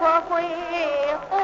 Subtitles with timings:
[0.00, 1.34] ah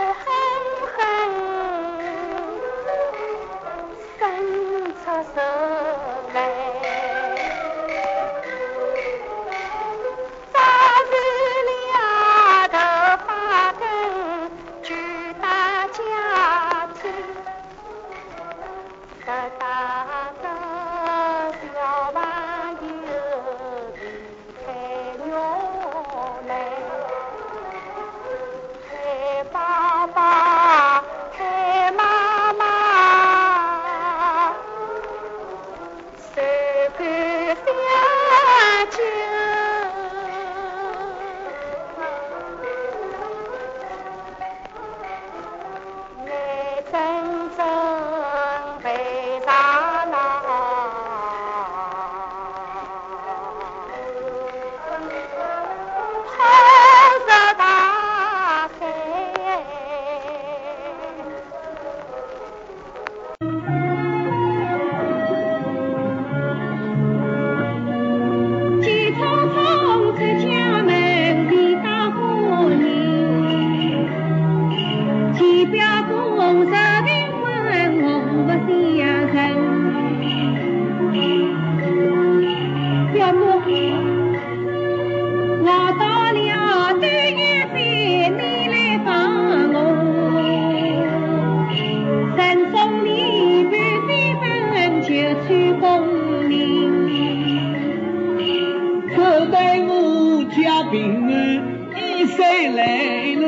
[102.37, 103.47] 飞来呢？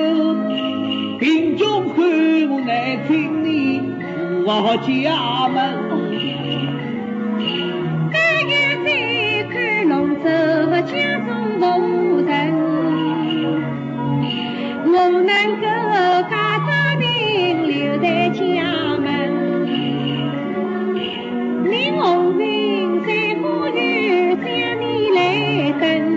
[1.18, 1.96] 听众看
[2.50, 3.80] 我来听你，
[4.44, 5.56] 我家门。
[8.12, 8.14] 半
[8.48, 8.52] 夜
[8.84, 8.88] 再
[9.52, 9.54] 看
[9.88, 9.92] 龙
[10.22, 10.24] 舟
[10.86, 10.94] 江
[11.26, 11.64] 中红
[12.26, 12.30] 尘，
[14.92, 15.64] 我能够
[16.30, 16.34] 家
[16.66, 16.70] 家
[17.00, 17.04] 定
[17.66, 18.38] 留在家
[18.98, 19.06] 门，
[21.64, 22.44] 林红云
[23.02, 23.08] 在
[23.42, 24.46] 花园将
[24.80, 25.18] 你来
[25.80, 26.15] 等。